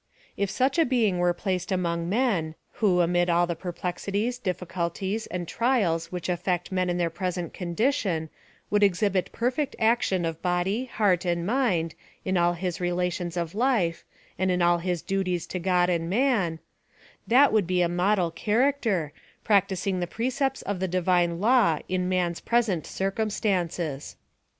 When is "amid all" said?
3.01-3.45